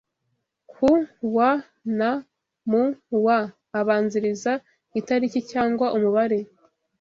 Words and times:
ku 0.71 0.89
wa 1.35 1.51
na 1.97 2.09
mu 2.69 2.83
wa 3.25 3.37
abanziriza 3.79 4.51
itariki 4.99 5.39
cyangwa 5.51 5.85
umubare 5.97 6.39